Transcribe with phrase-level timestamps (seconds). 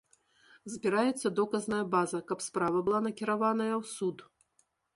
[0.75, 4.17] Збіраецца доказная база, каб справа была накіраваная ў суд.